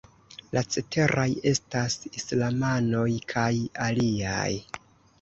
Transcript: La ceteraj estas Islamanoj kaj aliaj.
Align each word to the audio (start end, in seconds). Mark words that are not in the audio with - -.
La 0.57 0.63
ceteraj 0.75 1.25
estas 1.51 1.99
Islamanoj 2.23 3.07
kaj 3.37 3.49
aliaj. 3.89 4.53